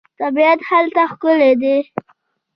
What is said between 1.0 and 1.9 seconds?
ښکلی دی.